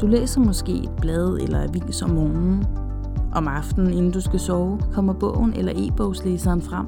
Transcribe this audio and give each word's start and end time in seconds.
Du 0.00 0.06
læser 0.06 0.40
måske 0.40 0.72
et 0.72 0.90
blad 1.00 1.38
eller 1.40 1.62
avis 1.62 2.02
om 2.02 2.10
morgenen. 2.10 2.66
Om 3.34 3.48
aftenen, 3.48 3.92
inden 3.92 4.10
du 4.12 4.20
skal 4.20 4.40
sove, 4.40 4.80
kommer 4.92 5.12
bogen 5.12 5.52
eller 5.52 5.72
e-bogslæseren 5.76 6.62
frem. 6.62 6.86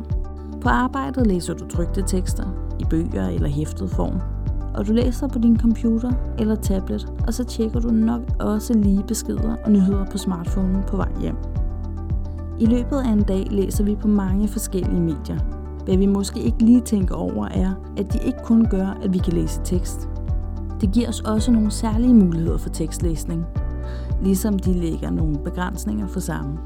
På 0.60 0.68
arbejdet 0.68 1.26
læser 1.26 1.54
du 1.54 1.68
trygte 1.68 2.02
tekster, 2.06 2.44
i 2.80 2.84
bøger 2.84 3.28
eller 3.28 3.48
hæftet 3.48 3.90
form. 3.90 4.20
Og 4.74 4.86
du 4.86 4.92
læser 4.92 5.28
på 5.28 5.38
din 5.38 5.60
computer 5.60 6.12
eller 6.38 6.54
tablet, 6.54 7.12
og 7.26 7.34
så 7.34 7.44
tjekker 7.44 7.80
du 7.80 7.88
nok 7.88 8.20
også 8.40 8.74
lige 8.74 9.04
beskeder 9.08 9.56
og 9.64 9.72
nyheder 9.72 10.04
på 10.10 10.18
smartphonen 10.18 10.82
på 10.88 10.96
vej 10.96 11.12
hjem. 11.20 11.36
I 12.60 12.66
løbet 12.66 12.96
af 12.96 13.08
en 13.12 13.22
dag 13.22 13.46
læser 13.50 13.84
vi 13.84 13.94
på 13.94 14.08
mange 14.08 14.48
forskellige 14.48 15.00
medier. 15.00 15.38
Hvad 15.84 15.96
vi 15.96 16.06
måske 16.06 16.40
ikke 16.40 16.62
lige 16.62 16.80
tænker 16.80 17.14
over 17.14 17.46
er, 17.46 17.72
at 17.96 18.12
de 18.12 18.18
ikke 18.26 18.38
kun 18.44 18.66
gør, 18.70 18.98
at 19.02 19.12
vi 19.12 19.18
kan 19.18 19.32
læse 19.32 19.60
tekst. 19.64 20.08
Det 20.82 20.92
giver 20.92 21.08
os 21.08 21.20
også 21.20 21.52
nogle 21.52 21.70
særlige 21.70 22.14
muligheder 22.14 22.58
for 22.58 22.68
tekstlæsning, 22.68 23.44
ligesom 24.22 24.58
de 24.58 24.72
lægger 24.72 25.10
nogle 25.10 25.38
begrænsninger 25.38 26.06
for 26.06 26.20
samme. 26.20 26.58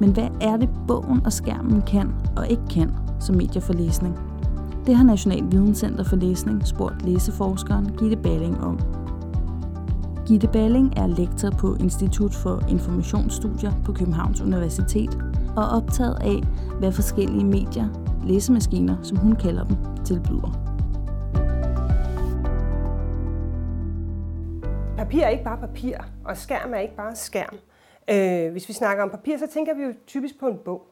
Men 0.00 0.10
hvad 0.10 0.28
er 0.40 0.56
det, 0.56 0.68
bogen 0.88 1.20
og 1.24 1.32
skærmen 1.32 1.82
kan 1.82 2.14
og 2.36 2.48
ikke 2.48 2.62
kan 2.70 2.90
som 3.20 3.36
medier 3.36 3.60
for 3.62 3.72
læsning? 3.72 4.18
Det 4.86 4.96
har 4.96 5.04
National 5.04 5.42
Videnscenter 5.50 6.04
for 6.04 6.16
Læsning 6.16 6.66
spurgt 6.66 7.04
læseforskeren 7.04 7.92
Gitte 7.98 8.16
Balling 8.16 8.60
om. 8.60 8.78
Gitte 10.26 10.48
Balling 10.48 10.92
er 10.96 11.06
lektor 11.06 11.50
på 11.50 11.76
Institut 11.80 12.34
for 12.34 12.62
Informationsstudier 12.68 13.72
på 13.84 13.92
Københavns 13.92 14.40
Universitet 14.40 15.18
og 15.56 15.68
optaget 15.68 16.16
af, 16.20 16.42
hvad 16.78 16.92
forskellige 16.92 17.44
medier, 17.44 17.88
læsemaskiner, 18.26 18.96
som 19.02 19.16
hun 19.16 19.32
kalder 19.32 19.64
dem, 19.64 19.76
tilbyder. 20.04 20.61
Papir 25.02 25.22
er 25.22 25.28
ikke 25.28 25.44
bare 25.44 25.58
papir, 25.58 25.98
og 26.24 26.36
skærm 26.36 26.74
er 26.74 26.78
ikke 26.78 26.96
bare 26.96 27.16
skærm. 27.16 27.58
Øh, 28.10 28.52
hvis 28.52 28.68
vi 28.68 28.72
snakker 28.72 29.02
om 29.02 29.10
papir, 29.10 29.36
så 29.36 29.46
tænker 29.46 29.74
vi 29.74 29.82
jo 29.82 29.94
typisk 30.06 30.38
på 30.38 30.48
en 30.48 30.58
bog. 30.58 30.86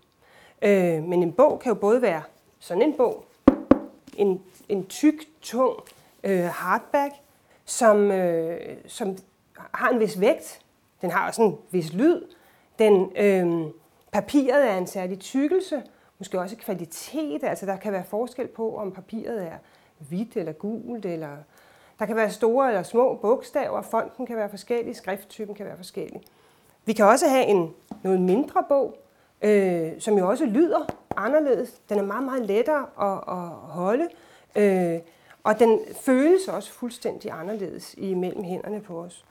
Øh, 0.62 1.02
men 1.02 1.22
en 1.22 1.32
bog 1.32 1.60
kan 1.60 1.72
jo 1.72 1.74
både 1.74 2.02
være 2.02 2.22
sådan 2.58 2.82
en 2.82 2.94
bog, 2.96 3.24
en, 4.16 4.42
en 4.68 4.86
tyk, 4.86 5.14
tung 5.40 5.76
øh, 6.24 6.44
hardback, 6.44 7.14
som, 7.64 8.10
øh, 8.10 8.76
som 8.86 9.16
har 9.54 9.90
en 9.90 10.00
vis 10.00 10.20
vægt. 10.20 10.60
Den 11.02 11.10
har 11.10 11.26
også 11.26 11.42
en 11.42 11.58
vis 11.70 11.92
lyd. 11.92 12.22
Den, 12.78 13.12
øh, 13.16 13.70
papiret 14.12 14.70
er 14.70 14.78
en 14.78 14.86
særlig 14.86 15.18
tykkelse, 15.18 15.82
måske 16.18 16.40
også 16.40 16.56
kvalitet. 16.56 17.44
Altså 17.44 17.66
der 17.66 17.76
kan 17.76 17.92
være 17.92 18.04
forskel 18.04 18.46
på, 18.48 18.76
om 18.76 18.92
papiret 18.92 19.46
er 19.46 19.56
hvidt 19.98 20.36
eller 20.36 20.52
gult, 20.52 21.06
eller 21.06 21.36
der 22.00 22.06
kan 22.06 22.16
være 22.16 22.30
store 22.30 22.68
eller 22.68 22.82
små 22.82 23.14
bogstaver. 23.14 23.82
Fonten 23.82 24.26
kan 24.26 24.36
være 24.36 24.48
forskellig, 24.48 24.96
skrifttypen 24.96 25.54
kan 25.54 25.66
være 25.66 25.76
forskellig. 25.76 26.20
Vi 26.84 26.92
kan 26.92 27.04
også 27.04 27.28
have 27.28 27.44
en 27.44 27.74
noget 28.02 28.20
mindre 28.20 28.64
bog, 28.68 28.96
øh, 29.42 29.92
som 29.98 30.18
jo 30.18 30.28
også 30.28 30.44
lyder 30.44 30.86
anderledes. 31.16 31.80
Den 31.88 31.98
er 31.98 32.02
meget, 32.02 32.24
meget 32.24 32.46
lettere 32.46 32.86
at, 33.00 33.34
at 33.36 33.48
holde, 33.48 34.08
øh, 34.56 35.00
og 35.44 35.58
den 35.58 35.80
føles 36.00 36.48
også 36.48 36.72
fuldstændig 36.72 37.30
anderledes 37.30 37.94
imellem 37.98 38.42
hænderne 38.42 38.80
på 38.80 39.00
os. 39.00 39.24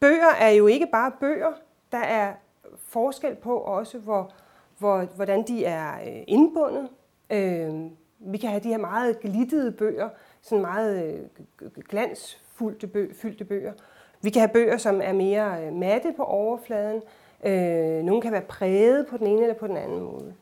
Bøger 0.00 0.30
er 0.40 0.50
jo 0.50 0.66
ikke 0.66 0.86
bare 0.92 1.12
bøger. 1.20 1.52
Der 1.92 1.98
er 1.98 2.32
forskel 2.78 3.34
på 3.34 3.56
også, 3.58 3.98
hvor, 3.98 4.30
hvor, 4.78 5.02
hvordan 5.02 5.42
de 5.46 5.64
er 5.64 5.94
øh, 5.94 6.22
indbundet. 6.26 6.88
Øh, 7.30 7.74
vi 8.18 8.38
kan 8.38 8.50
have 8.50 8.62
de 8.62 8.68
her 8.68 8.78
meget 8.78 9.20
glittede 9.20 9.72
bøger, 9.72 10.08
sådan 10.48 10.62
meget 10.62 11.28
øh, 11.62 11.70
glansfyldte 11.88 12.86
bøger, 12.86 13.14
fyldte 13.14 13.44
bøger. 13.44 13.72
Vi 14.22 14.30
kan 14.30 14.40
have 14.40 14.52
bøger, 14.52 14.76
som 14.76 15.00
er 15.04 15.12
mere 15.12 15.66
øh, 15.66 15.72
matte 15.72 16.12
på 16.16 16.22
overfladen. 16.22 17.02
Øh, 17.44 18.04
nogle 18.04 18.22
kan 18.22 18.32
være 18.32 18.40
præget 18.40 19.06
på 19.06 19.16
den 19.16 19.26
ene 19.26 19.42
eller 19.42 19.54
på 19.54 19.66
den 19.66 19.76
anden 19.76 20.00
måde. 20.00 20.34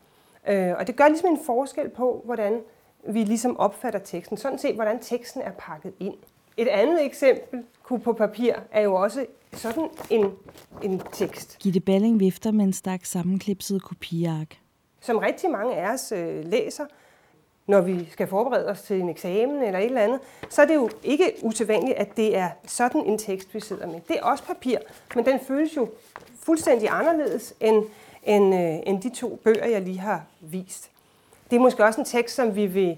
Øh, 0.47 0.73
og 0.77 0.87
det 0.87 0.95
gør 0.95 1.07
ligesom 1.07 1.29
en 1.29 1.39
forskel 1.45 1.89
på, 1.89 2.21
hvordan 2.25 2.61
vi 3.07 3.23
ligesom 3.23 3.57
opfatter 3.57 3.99
teksten. 3.99 4.37
Sådan 4.37 4.57
set, 4.57 4.75
hvordan 4.75 4.99
teksten 4.99 5.41
er 5.41 5.51
pakket 5.57 5.93
ind. 5.99 6.15
Et 6.57 6.67
andet 6.67 7.05
eksempel 7.05 7.63
kunne 7.83 7.99
på 7.99 8.13
papir 8.13 8.53
er 8.71 8.81
jo 8.81 8.95
også 8.95 9.25
sådan 9.53 9.89
en, 10.09 10.31
en 10.83 11.01
tekst. 11.11 11.57
Gitte 11.59 11.79
Balling 11.79 12.19
vifter 12.19 12.51
med 12.51 12.65
en 12.65 12.73
stak 12.73 13.05
sammenklipset 13.05 13.83
kopiark. 13.83 14.57
Som 14.99 15.17
rigtig 15.17 15.51
mange 15.51 15.75
af 15.75 15.93
os 15.93 16.11
øh, 16.11 16.45
læser, 16.45 16.85
når 17.67 17.81
vi 17.81 18.07
skal 18.11 18.27
forberede 18.27 18.67
os 18.67 18.81
til 18.81 19.01
en 19.01 19.09
eksamen 19.09 19.63
eller 19.63 19.79
et 19.79 19.85
eller 19.85 20.01
andet, 20.01 20.19
så 20.49 20.61
er 20.61 20.65
det 20.65 20.75
jo 20.75 20.89
ikke 21.03 21.33
usædvanligt, 21.41 21.97
at 21.97 22.17
det 22.17 22.37
er 22.37 22.49
sådan 22.67 23.01
en 23.01 23.17
tekst, 23.17 23.53
vi 23.53 23.59
sidder 23.59 23.87
med. 23.87 24.01
Det 24.07 24.17
er 24.19 24.23
også 24.23 24.43
papir, 24.43 24.77
men 25.15 25.25
den 25.25 25.39
føles 25.39 25.77
jo 25.77 25.89
fuldstændig 26.39 26.89
anderledes 26.91 27.53
end, 27.59 27.83
end, 28.23 28.55
øh, 28.55 28.79
end 28.85 29.01
de 29.01 29.09
to 29.09 29.39
bøger, 29.43 29.65
jeg 29.65 29.81
lige 29.81 29.99
har 29.99 30.23
vist. 30.39 30.89
Det 31.49 31.55
er 31.55 31.59
måske 31.59 31.85
også 31.85 32.01
en 32.01 32.05
tekst, 32.05 32.35
som 32.35 32.55
vi 32.55 32.65
vil 32.65 32.97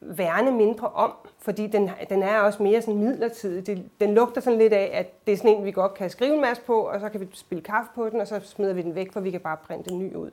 værne 0.00 0.50
mindre 0.50 0.88
om, 0.88 1.12
fordi 1.38 1.66
den, 1.66 1.90
den 2.08 2.22
er 2.22 2.40
også 2.40 2.62
mere 2.62 2.82
sådan 2.82 3.00
midlertidig. 3.00 3.66
Det, 3.66 3.84
den 4.00 4.14
lugter 4.14 4.40
sådan 4.40 4.58
lidt 4.58 4.72
af, 4.72 4.90
at 4.92 5.26
det 5.26 5.32
er 5.32 5.36
sådan 5.36 5.50
en, 5.50 5.64
vi 5.64 5.72
godt 5.72 5.94
kan 5.94 6.10
skrive 6.10 6.34
en 6.34 6.40
masse 6.40 6.62
på, 6.62 6.80
og 6.80 7.00
så 7.00 7.08
kan 7.08 7.20
vi 7.20 7.28
spille 7.32 7.62
kaffe 7.62 7.90
på 7.94 8.08
den, 8.08 8.20
og 8.20 8.26
så 8.26 8.40
smider 8.44 8.72
vi 8.72 8.82
den 8.82 8.94
væk, 8.94 9.12
for 9.12 9.20
vi 9.20 9.30
kan 9.30 9.40
bare 9.40 9.56
printe 9.56 9.90
en 9.90 9.98
ny 9.98 10.14
ud. 10.14 10.30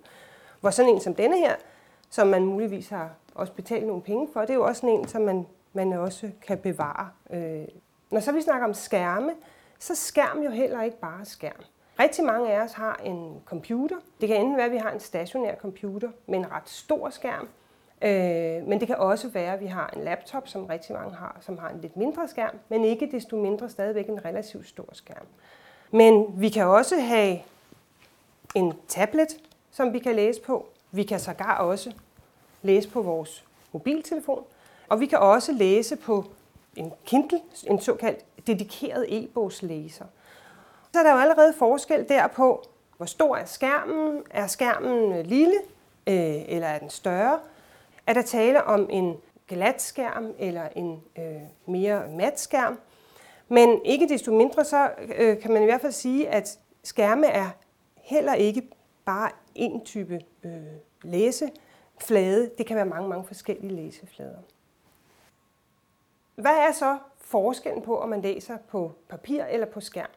Hvor 0.62 0.70
sådan 0.70 0.94
en 0.94 1.02
som 1.02 1.16
denne 1.16 1.38
her, 1.38 1.56
som 2.10 2.28
man 2.28 2.46
muligvis 2.46 2.90
har 2.90 3.10
også 3.38 3.54
betale 3.54 3.88
nogle 3.88 4.02
penge 4.02 4.28
for, 4.34 4.42
det 4.42 4.50
er 4.50 4.54
jo 4.54 4.66
også 4.66 4.88
en, 4.88 5.08
som 5.08 5.22
man, 5.22 5.48
man 5.74 5.94
også 5.94 6.32
kan 6.42 6.58
bevare. 6.58 7.10
Øh, 7.30 7.68
når 8.12 8.20
så 8.20 8.32
vi 8.32 8.42
snakker 8.42 8.68
om 8.68 8.74
skærme, 8.74 9.32
så 9.80 9.96
skærm 9.96 10.42
jo 10.42 10.50
heller 10.50 10.84
ikke 10.84 11.00
bare 11.00 11.26
skærm. 11.26 11.64
Rigtig 12.00 12.26
mange 12.26 12.54
af 12.54 12.62
os 12.62 12.74
har 12.74 13.02
en 13.04 13.42
computer. 13.46 13.96
Det 14.22 14.28
kan 14.28 14.38
enten 14.38 14.58
være, 14.58 14.66
at 14.66 14.72
vi 14.72 14.78
har 14.78 14.92
en 14.92 15.00
stationær 15.00 15.56
computer 15.56 16.10
med 16.26 16.40
en 16.40 16.52
ret 16.52 16.70
stor 16.70 17.10
skærm, 17.10 17.48
Øh, 18.02 18.68
men 18.68 18.80
det 18.80 18.88
kan 18.88 18.98
også 18.98 19.30
være, 19.30 19.54
at 19.54 19.60
vi 19.60 19.66
har 19.66 19.94
en 19.96 20.04
laptop, 20.04 20.48
som 20.48 20.66
rigtig 20.66 20.96
mange 20.96 21.16
har, 21.16 21.38
som 21.42 21.58
har 21.58 21.70
en 21.70 21.82
lidt 21.82 21.98
mindre 21.98 22.28
skærm, 22.28 22.56
men 22.70 22.84
ikke 22.84 23.10
desto 23.12 23.36
mindre 23.36 23.70
stadigvæk 23.70 24.08
en 24.08 24.26
relativt 24.26 24.68
stor 24.68 24.90
skærm. 24.92 25.26
Men 25.92 26.42
vi 26.42 26.50
kan 26.50 26.66
også 26.66 27.00
have 27.00 27.40
en 28.56 28.74
tablet, 28.88 29.38
som 29.72 29.94
vi 29.94 30.00
kan 30.00 30.16
læse 30.16 30.42
på. 30.42 30.68
Vi 30.92 31.04
kan 31.04 31.20
sågar 31.20 31.58
også 31.58 31.94
læse 32.68 32.90
på 32.90 33.02
vores 33.02 33.46
mobiltelefon. 33.72 34.44
Og 34.88 35.00
vi 35.00 35.06
kan 35.06 35.18
også 35.18 35.52
læse 35.52 35.96
på 35.96 36.26
en 36.76 36.94
Kindle, 37.06 37.40
en 37.68 37.80
såkaldt 37.80 38.48
dedikeret 38.48 39.06
e-bogslæser. 39.10 40.06
Så 40.94 41.00
er 41.00 41.04
der 41.04 41.12
jo 41.12 41.18
allerede 41.18 41.54
forskel 41.54 42.10
der 42.10 42.28
på, 42.28 42.64
hvor 42.98 43.06
stor 43.06 43.36
er 43.36 43.46
skærmen. 43.46 44.24
Er 44.30 44.48
skærmen 44.48 45.26
lille, 45.26 45.56
øh, 46.08 46.36
eller 46.48 46.68
er 46.68 46.80
den 46.80 46.90
større? 46.90 47.40
Er 48.08 48.14
der 48.14 48.22
tale 48.22 48.64
om 48.64 48.88
en 48.90 49.16
glat 49.48 49.82
skærm 49.82 50.34
eller 50.40 50.68
en 50.76 51.02
øh, 51.18 51.24
mere 51.66 52.04
mat 52.10 52.40
skærm? 52.40 52.80
Men 53.48 53.80
ikke 53.86 54.08
desto 54.10 54.34
mindre, 54.34 54.66
så 54.66 54.92
øh, 55.18 55.40
kan 55.40 55.52
man 55.52 55.62
i 55.62 55.66
hvert 55.66 55.82
fald 55.82 55.92
sige, 55.92 56.30
at 56.30 56.60
skærme 56.84 57.28
er 57.28 57.50
heller 57.96 58.34
ikke 58.34 58.62
bare 59.06 59.30
en 59.56 59.86
type 59.86 60.22
øh, 60.44 60.52
flade. 62.02 62.52
Det 62.58 62.66
kan 62.66 62.76
være 62.76 62.86
mange, 62.86 63.10
mange 63.10 63.28
forskellige 63.28 63.76
læseflader. 63.76 64.40
Hvad 66.36 66.56
er 66.68 66.72
så 66.72 66.98
forskellen 67.18 67.82
på, 67.82 68.00
om 68.00 68.10
man 68.10 68.22
læser 68.22 68.58
på 68.68 68.92
papir 69.10 69.44
eller 69.44 69.68
på 69.68 69.82
skærm? 69.82 70.10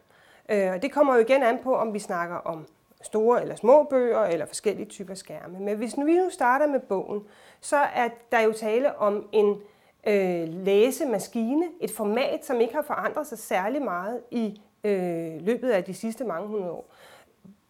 Øh, 0.49 0.83
det 0.83 0.93
kommer 0.93 1.15
jo 1.15 1.21
igen 1.21 1.43
an 1.43 1.59
på, 1.63 1.75
om 1.77 1.95
vi 1.95 1.99
snakker 1.99 2.37
om 2.37 2.67
store 3.03 3.43
eller 3.43 3.55
små 3.55 3.83
bøger 3.83 4.21
eller 4.21 4.47
forskellige 4.47 4.87
typer 4.87 5.15
skærme. 5.15 5.61
Men 5.61 5.77
hvis 5.77 5.97
nu 5.97 6.05
vi 6.05 6.15
nu 6.15 6.31
starter 6.31 6.67
med 6.67 6.81
bogen, 6.81 7.23
så 7.61 7.77
er 7.77 8.09
der 8.33 8.41
jo 8.41 8.53
tale 8.53 8.99
om 8.99 9.29
en 9.33 9.63
øh, 10.07 10.49
læsemaskine, 10.49 11.69
et 11.81 11.91
format, 11.91 12.45
som 12.45 12.61
ikke 12.61 12.75
har 12.75 12.83
forandret 12.83 13.27
sig 13.27 13.39
særlig 13.39 13.83
meget 13.83 14.21
i 14.31 14.63
øh, 14.85 15.41
løbet 15.41 15.71
af 15.71 15.85
de 15.85 15.95
sidste 15.95 16.25
mange 16.25 16.49
hundrede 16.49 16.73
år. 16.73 16.95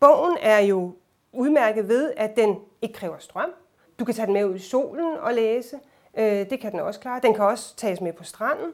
Bogen 0.00 0.36
er 0.40 0.58
jo 0.58 0.92
udmærket 1.32 1.88
ved, 1.88 2.12
at 2.16 2.36
den 2.36 2.58
ikke 2.82 2.94
kræver 2.94 3.18
strøm. 3.18 3.50
Du 4.00 4.04
kan 4.04 4.14
tage 4.14 4.26
den 4.26 4.34
med 4.34 4.44
ud 4.44 4.54
i 4.54 4.58
solen 4.58 5.16
og 5.16 5.34
læse. 5.34 5.76
Øh, 6.18 6.50
det 6.50 6.60
kan 6.60 6.72
den 6.72 6.80
også 6.80 7.00
klare. 7.00 7.20
Den 7.22 7.34
kan 7.34 7.44
også 7.44 7.76
tages 7.76 8.00
med 8.00 8.12
på 8.12 8.24
stranden. 8.24 8.72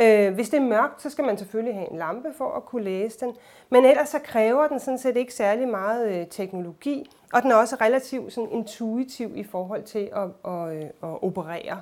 Øh, 0.00 0.34
hvis 0.34 0.48
det 0.50 0.56
er 0.56 0.64
mørkt, 0.64 1.02
så 1.02 1.10
skal 1.10 1.24
man 1.24 1.38
selvfølgelig 1.38 1.74
have 1.74 1.90
en 1.90 1.98
lampe 1.98 2.28
for 2.36 2.50
at 2.50 2.64
kunne 2.64 2.84
læse 2.84 3.20
den. 3.20 3.32
Men 3.70 3.84
ellers 3.84 4.08
så 4.08 4.18
kræver 4.18 4.68
den 4.68 4.80
sådan 4.80 4.98
set 4.98 5.16
ikke 5.16 5.34
særlig 5.34 5.68
meget 5.68 6.20
øh, 6.20 6.26
teknologi, 6.26 7.10
og 7.32 7.42
den 7.42 7.50
er 7.50 7.54
også 7.54 7.76
relativt 7.80 8.32
sådan 8.32 8.50
intuitiv 8.50 9.32
i 9.36 9.44
forhold 9.44 9.82
til 9.82 10.10
at, 10.12 10.52
at, 10.52 10.68
at, 10.70 10.84
at 11.02 11.22
operere. 11.22 11.80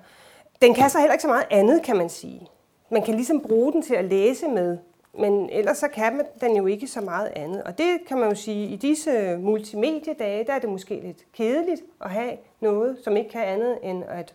Den 0.63 0.75
kan 0.75 0.91
så 0.91 0.99
heller 0.99 1.13
ikke 1.13 1.23
så 1.23 1.29
meget 1.29 1.47
andet, 1.51 1.83
kan 1.83 1.97
man 1.97 2.09
sige. 2.09 2.49
Man 2.91 3.03
kan 3.03 3.15
ligesom 3.15 3.41
bruge 3.41 3.73
den 3.73 3.83
til 3.83 3.95
at 3.95 4.05
læse 4.05 4.49
med, 4.49 4.79
men 5.19 5.51
ellers 5.51 5.79
så 5.79 5.89
kan 5.89 6.17
man 6.17 6.27
den 6.41 6.57
jo 6.57 6.67
ikke 6.67 6.87
så 6.87 7.01
meget 7.01 7.33
andet. 7.37 7.63
Og 7.63 7.79
det 7.79 7.99
kan 8.09 8.19
man 8.19 8.29
jo 8.29 8.35
sige, 8.35 8.69
i 8.69 8.77
disse 8.77 9.37
multimediedage, 9.37 10.45
der 10.45 10.53
er 10.53 10.59
det 10.59 10.71
måske 10.71 11.01
lidt 11.01 11.33
kedeligt 11.33 11.83
at 12.01 12.11
have 12.11 12.37
noget, 12.61 12.99
som 13.05 13.17
ikke 13.17 13.31
kan 13.31 13.43
andet 13.43 13.79
end 13.83 14.05
at 14.05 14.35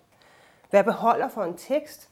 være 0.71 0.83
beholder 0.83 1.27
for 1.27 1.44
en 1.44 1.57
tekst. 1.57 2.09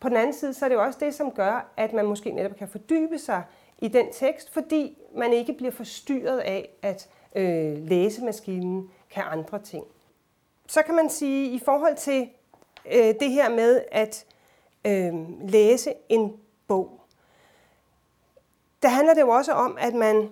På 0.00 0.08
den 0.08 0.16
anden 0.16 0.32
side, 0.32 0.54
så 0.54 0.64
er 0.64 0.68
det 0.68 0.76
jo 0.76 0.82
også 0.82 0.98
det, 1.02 1.14
som 1.14 1.30
gør, 1.30 1.72
at 1.76 1.92
man 1.92 2.06
måske 2.06 2.30
netop 2.30 2.56
kan 2.56 2.68
fordybe 2.68 3.18
sig 3.18 3.42
i 3.78 3.88
den 3.88 4.12
tekst, 4.12 4.52
fordi 4.52 4.98
man 5.14 5.32
ikke 5.32 5.52
bliver 5.52 5.72
forstyrret 5.72 6.38
af, 6.38 6.68
at 6.82 7.08
øh, 7.36 7.88
læsemaskinen 7.88 8.90
kan 9.10 9.22
andre 9.26 9.58
ting. 9.58 9.84
Så 10.66 10.82
kan 10.82 10.94
man 10.94 11.10
sige, 11.10 11.50
i 11.50 11.58
forhold 11.58 11.96
til 11.96 12.28
øh, 12.92 13.14
det 13.20 13.30
her 13.30 13.50
med 13.50 13.82
at 13.92 14.26
øh, 14.84 15.14
læse 15.48 15.92
en 16.08 16.32
bog, 16.68 17.00
der 18.82 18.88
handler 18.88 19.14
det 19.14 19.20
jo 19.20 19.28
også 19.28 19.52
om, 19.52 19.76
at 19.80 19.94
man 19.94 20.30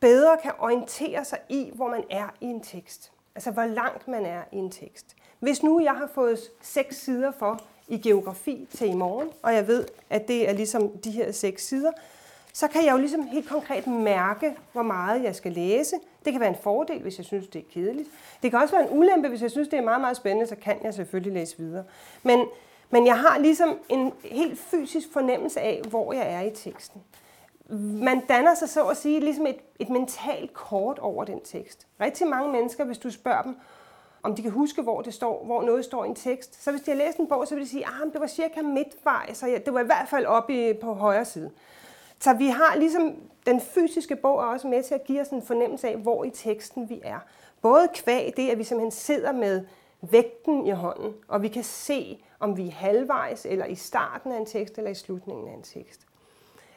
bedre 0.00 0.36
kan 0.42 0.52
orientere 0.58 1.24
sig 1.24 1.38
i, 1.48 1.70
hvor 1.74 1.88
man 1.88 2.04
er 2.10 2.28
i 2.40 2.46
en 2.46 2.60
tekst. 2.60 3.12
Altså, 3.34 3.50
hvor 3.50 3.64
langt 3.64 4.08
man 4.08 4.26
er 4.26 4.42
i 4.52 4.56
en 4.56 4.70
tekst. 4.70 5.16
Hvis 5.38 5.62
nu 5.62 5.80
jeg 5.80 5.92
har 5.92 6.10
fået 6.14 6.40
seks 6.60 6.96
sider 6.96 7.32
for 7.38 7.60
i 7.88 7.98
geografi 7.98 8.68
til 8.76 8.90
i 8.90 8.94
morgen, 8.94 9.30
og 9.42 9.54
jeg 9.54 9.66
ved, 9.68 9.86
at 10.10 10.28
det 10.28 10.48
er 10.48 10.52
ligesom 10.52 10.98
de 10.98 11.10
her 11.10 11.32
seks 11.32 11.66
sider, 11.66 11.92
så 12.52 12.68
kan 12.68 12.84
jeg 12.84 12.92
jo 12.92 12.98
ligesom 12.98 13.22
helt 13.22 13.48
konkret 13.48 13.86
mærke, 13.86 14.56
hvor 14.72 14.82
meget 14.82 15.22
jeg 15.22 15.36
skal 15.36 15.52
læse. 15.52 15.96
Det 16.24 16.32
kan 16.32 16.40
være 16.40 16.48
en 16.48 16.62
fordel, 16.62 17.02
hvis 17.02 17.18
jeg 17.18 17.26
synes, 17.26 17.48
det 17.48 17.58
er 17.58 17.72
kedeligt. 17.72 18.08
Det 18.42 18.50
kan 18.50 18.60
også 18.60 18.76
være 18.76 18.92
en 18.92 18.98
ulempe, 18.98 19.28
hvis 19.28 19.42
jeg 19.42 19.50
synes, 19.50 19.68
det 19.68 19.78
er 19.78 19.82
meget, 19.82 20.00
meget 20.00 20.16
spændende, 20.16 20.46
så 20.46 20.56
kan 20.56 20.76
jeg 20.82 20.94
selvfølgelig 20.94 21.32
læse 21.32 21.58
videre. 21.58 21.84
Men, 22.22 22.46
men 22.92 23.06
jeg 23.06 23.18
har 23.18 23.38
ligesom 23.38 23.78
en 23.88 24.12
helt 24.24 24.58
fysisk 24.58 25.12
fornemmelse 25.12 25.60
af, 25.60 25.82
hvor 25.88 26.12
jeg 26.12 26.32
er 26.32 26.40
i 26.40 26.50
teksten. 26.50 27.02
Man 28.02 28.20
danner 28.28 28.54
sig 28.54 28.68
så 28.68 28.84
at 28.84 28.96
sige 28.96 29.20
ligesom 29.20 29.46
et, 29.46 29.56
et 29.78 29.88
mentalt 29.88 30.54
kort 30.54 30.98
over 30.98 31.24
den 31.24 31.40
tekst. 31.40 31.86
Rigtig 32.00 32.26
mange 32.26 32.52
mennesker, 32.52 32.84
hvis 32.84 32.98
du 32.98 33.10
spørger 33.10 33.42
dem, 33.42 33.56
om 34.22 34.34
de 34.34 34.42
kan 34.42 34.50
huske, 34.50 34.82
hvor 34.82 35.02
det 35.02 35.14
står, 35.14 35.44
hvor 35.44 35.62
noget 35.62 35.84
står 35.84 36.04
i 36.04 36.08
en 36.08 36.14
tekst. 36.14 36.64
Så 36.64 36.70
hvis 36.70 36.82
de 36.82 36.90
har 36.90 36.98
læst 36.98 37.18
en 37.18 37.26
bog, 37.26 37.48
så 37.48 37.54
vil 37.54 37.64
de 37.64 37.68
sige, 37.68 37.84
at 37.86 37.92
ah, 38.02 38.12
det 38.12 38.20
var 38.20 38.26
cirka 38.26 38.62
midtvej, 38.62 39.32
så 39.32 39.60
det 39.66 39.74
var 39.74 39.80
i 39.80 39.86
hvert 39.86 40.08
fald 40.08 40.26
oppe 40.26 40.74
på 40.74 40.94
højre 40.94 41.24
side. 41.24 41.50
Så 42.18 42.32
vi 42.32 42.46
har 42.46 42.76
ligesom, 42.76 43.14
den 43.46 43.60
fysiske 43.60 44.16
bog 44.16 44.38
er 44.38 44.44
også 44.44 44.66
med 44.68 44.82
til 44.82 44.94
at 44.94 45.04
give 45.04 45.20
os 45.20 45.28
en 45.28 45.42
fornemmelse 45.42 45.88
af, 45.88 45.96
hvor 45.96 46.24
i 46.24 46.30
teksten 46.30 46.88
vi 46.88 47.00
er. 47.04 47.18
Både 47.62 47.88
kvæg 47.94 48.32
det, 48.36 48.50
at 48.50 48.58
vi 48.58 48.64
simpelthen 48.64 48.90
sidder 48.90 49.32
med 49.32 49.64
vægten 50.10 50.66
i 50.66 50.70
hånden, 50.70 51.14
og 51.28 51.42
vi 51.42 51.48
kan 51.48 51.64
se, 51.64 52.24
om 52.40 52.56
vi 52.56 52.68
er 52.68 52.72
halvvejs, 52.72 53.46
eller 53.46 53.66
i 53.66 53.74
starten 53.74 54.32
af 54.32 54.36
en 54.36 54.46
tekst, 54.46 54.78
eller 54.78 54.90
i 54.90 54.94
slutningen 54.94 55.48
af 55.48 55.52
en 55.52 55.62
tekst. 55.62 56.06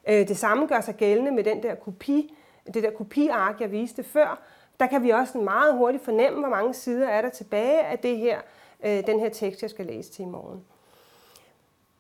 Øh, 0.08 0.28
det 0.28 0.38
samme 0.38 0.68
gør 0.68 0.82
sig 0.82 0.96
gældende 0.96 1.32
med 1.32 1.44
den 1.44 1.64
der 1.64 1.76
kopi, 1.76 2.34
det 2.74 2.84
der 2.84 2.92
kopiark, 2.92 3.62
jeg 3.62 3.72
viste 3.72 4.04
før. 4.04 4.42
Der 4.80 4.88
kan 4.88 5.04
vi 5.04 5.10
også 5.10 5.38
meget 5.38 5.74
hurtigt 5.74 6.04
fornemme, 6.04 6.40
hvor 6.40 6.50
mange 6.50 6.74
sider 6.74 7.08
er 7.08 7.22
der 7.22 7.30
tilbage 7.30 7.82
af 7.82 8.00
det 8.00 8.18
her, 8.18 8.42
øh, 8.86 9.08
den 9.08 9.20
her 9.20 9.30
tekst, 9.30 9.62
jeg 9.62 9.70
skal 9.70 9.86
læse 9.86 10.12
til 10.12 10.22
i 10.22 10.28
morgen. 10.28 10.66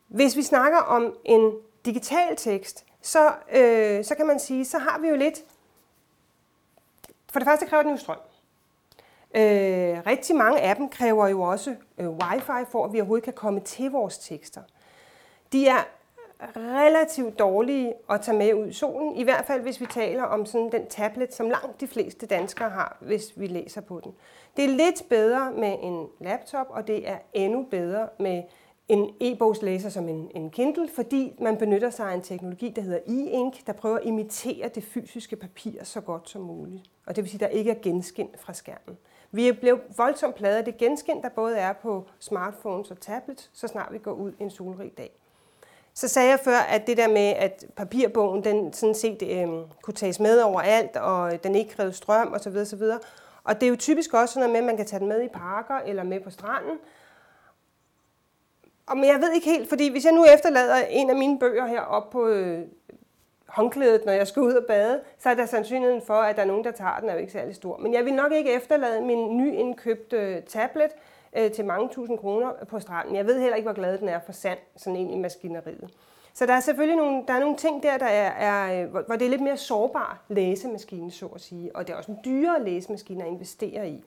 Hvis 0.07 0.38
vi 0.38 0.42
snakker 0.42 0.77
om 0.77 1.18
en 1.24 1.54
digital 1.86 2.36
tekst, 2.36 2.86
så, 3.01 3.33
øh, 3.51 4.04
så 4.06 4.16
kan 4.16 4.27
man 4.27 4.39
sige, 4.39 4.66
så 4.66 4.77
har 4.77 5.00
vi 5.00 5.07
jo 5.07 5.16
lidt... 5.16 5.44
For 7.31 7.39
det 7.39 7.48
første 7.48 7.66
kræver 7.66 7.83
den 7.83 7.92
jo 7.92 7.98
strøm. 7.98 8.18
Øh, 9.35 10.01
rigtig 10.07 10.35
mange 10.35 10.59
af 10.59 10.75
dem 10.75 10.89
kræver 10.89 11.27
jo 11.27 11.41
også 11.41 11.75
øh, 11.97 12.09
wifi, 12.09 12.65
for 12.71 12.85
at 12.85 12.93
vi 12.93 12.99
overhovedet 12.99 13.23
kan 13.23 13.33
komme 13.33 13.59
til 13.59 13.91
vores 13.91 14.17
tekster. 14.17 14.61
De 15.53 15.67
er 15.67 15.87
relativt 16.55 17.39
dårlige 17.39 17.93
at 18.09 18.21
tage 18.21 18.37
med 18.37 18.53
ud 18.53 18.67
i 18.67 18.73
solen, 18.73 19.15
i 19.15 19.23
hvert 19.23 19.45
fald 19.45 19.61
hvis 19.61 19.81
vi 19.81 19.85
taler 19.85 20.23
om 20.23 20.45
sådan 20.45 20.71
den 20.71 20.87
tablet, 20.87 21.33
som 21.33 21.49
langt 21.49 21.81
de 21.81 21.87
fleste 21.87 22.25
danskere 22.25 22.69
har, 22.69 22.97
hvis 23.01 23.33
vi 23.35 23.47
læser 23.47 23.81
på 23.81 24.01
den. 24.03 24.13
Det 24.57 24.65
er 24.65 24.69
lidt 24.69 25.09
bedre 25.09 25.51
med 25.51 25.75
en 25.81 26.07
laptop, 26.19 26.67
og 26.69 26.88
det 26.88 27.09
er 27.09 27.17
endnu 27.33 27.63
bedre 27.71 28.09
med 28.19 28.43
en 28.88 29.09
e-bogslæser 29.21 29.89
som 29.89 30.09
en, 30.09 30.31
en 30.35 30.49
Kindle, 30.49 30.89
fordi 30.95 31.33
man 31.41 31.57
benytter 31.57 31.89
sig 31.89 32.09
af 32.09 32.13
en 32.13 32.21
teknologi, 32.21 32.69
der 32.69 32.81
hedder 32.81 32.99
e-ink, 33.07 33.67
der 33.67 33.73
prøver 33.73 33.97
at 33.97 34.05
imitere 34.05 34.69
det 34.69 34.83
fysiske 34.83 35.35
papir 35.35 35.83
så 35.83 36.01
godt 36.01 36.29
som 36.29 36.41
muligt. 36.41 36.83
Og 37.05 37.15
det 37.15 37.23
vil 37.23 37.31
sige, 37.31 37.45
at 37.45 37.51
der 37.51 37.57
ikke 37.57 37.71
er 37.71 37.79
genskin 37.81 38.29
fra 38.38 38.53
skærmen. 38.53 38.97
Vi 39.31 39.48
er 39.48 39.54
blevet 39.54 39.81
voldsomt 39.98 40.36
pladet 40.36 40.57
af 40.57 40.66
det 40.66 40.77
genskin, 40.77 41.22
der 41.22 41.30
både 41.30 41.57
er 41.57 41.74
på 41.74 42.07
smartphones 42.19 42.92
og 42.92 43.00
tablets, 43.00 43.50
så 43.54 43.68
snart 43.68 43.94
vi 43.94 43.98
går 43.98 44.12
ud 44.12 44.33
en 44.39 44.50
solrig 44.50 44.92
dag. 44.98 45.12
Så 45.94 46.07
sagde 46.07 46.30
jeg 46.30 46.39
før, 46.39 46.57
at 46.57 46.88
det 46.88 46.98
der 46.98 47.07
med, 47.07 47.33
at 47.38 47.66
papirbogen 47.75 48.44
den 48.44 48.74
sådan 48.74 48.95
set 48.95 49.24
øh, 49.24 49.48
kunne 49.81 49.94
tages 49.94 50.19
med 50.19 50.42
overalt, 50.42 50.98
og 50.98 51.44
den 51.44 51.56
ikke 51.56 51.74
krævede 51.75 51.94
strøm 51.94 52.33
osv. 52.33 52.57
osv. 52.57 52.83
Og 53.44 53.56
det 53.56 53.63
er 53.63 53.69
jo 53.69 53.75
typisk 53.75 54.13
også 54.13 54.33
sådan 54.33 54.50
noget 54.50 54.51
med, 54.51 54.60
at 54.60 54.66
man 54.66 54.77
kan 54.77 54.86
tage 54.86 55.00
den 55.00 55.07
med 55.07 55.24
i 55.24 55.27
parker 55.27 55.75
eller 55.75 56.04
med 56.04 56.19
på 56.19 56.30
stranden, 56.30 56.80
og 58.88 58.98
men 58.98 59.06
jeg 59.06 59.22
ved 59.22 59.31
ikke 59.31 59.50
helt, 59.50 59.69
fordi 59.69 59.89
hvis 59.89 60.06
jeg 60.06 60.13
nu 60.13 60.25
efterlader 60.25 60.75
en 60.89 61.10
af 61.10 61.16
mine 61.16 61.39
bøger 61.39 61.66
her 61.66 61.81
op 61.81 62.10
på 62.10 62.27
øh, 62.27 62.68
håndklædet, 63.55 64.05
når 64.05 64.13
jeg 64.13 64.27
skal 64.27 64.41
ud 64.41 64.53
og 64.53 64.65
bade, 64.67 65.01
så 65.17 65.29
er 65.29 65.33
der 65.33 65.45
sandsynligheden 65.45 66.01
for, 66.01 66.13
at 66.13 66.35
der 66.35 66.41
er 66.41 66.45
nogen, 66.45 66.63
der 66.63 66.71
tager 66.71 66.99
den, 66.99 67.09
er 67.09 67.13
jo 67.13 67.19
ikke 67.19 67.31
særlig 67.31 67.55
stor. 67.55 67.77
Men 67.77 67.93
jeg 67.93 68.05
vil 68.05 68.13
nok 68.13 68.31
ikke 68.31 68.53
efterlade 68.53 69.01
min 69.01 69.37
nyindkøbte 69.37 70.17
øh, 70.17 70.43
tablet 70.43 70.91
øh, 71.37 71.51
til 71.51 71.65
mange 71.65 71.89
tusind 71.89 72.17
kroner 72.19 72.51
på 72.69 72.79
stranden. 72.79 73.15
Jeg 73.15 73.25
ved 73.25 73.39
heller 73.39 73.55
ikke, 73.55 73.67
hvor 73.67 73.75
glad 73.75 73.97
den 73.97 74.09
er 74.09 74.19
for 74.25 74.31
sand, 74.31 74.59
sådan 74.77 74.95
en 74.95 75.09
i 75.09 75.17
maskineriet. 75.17 75.89
Så 76.33 76.45
der 76.45 76.53
er 76.53 76.59
selvfølgelig 76.59 76.97
nogle, 76.97 77.23
der 77.27 77.33
er 77.33 77.39
nogle 77.39 77.57
ting 77.57 77.83
der, 77.83 77.97
der 77.97 78.05
er, 78.05 78.31
er, 78.31 78.83
øh, 78.83 78.89
hvor 78.89 79.15
det 79.15 79.25
er 79.25 79.29
lidt 79.29 79.41
mere 79.41 79.57
sårbar 79.57 80.23
læsemaskine, 80.27 81.11
så 81.11 81.25
at 81.25 81.41
sige. 81.41 81.75
Og 81.75 81.87
det 81.87 81.93
er 81.93 81.97
også 81.97 82.11
en 82.11 82.19
dyrere 82.25 82.63
læsemaskine 82.63 83.23
at 83.23 83.29
investere 83.29 83.89
i. 83.89 84.05